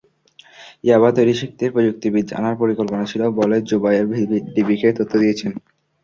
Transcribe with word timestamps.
ইয়াবা 0.83 1.09
তৈরি 1.17 1.33
শিখতে 1.39 1.65
প্রযুক্তিবিদ 1.73 2.27
আনার 2.39 2.55
পরিকল্পনা 2.61 3.03
ছিল 3.11 3.21
বলে 3.39 3.57
জুবায়ের 3.69 4.05
ডিবিকে 4.55 4.89
তথ্য 4.97 5.13
দিয়েছেন। 5.21 5.51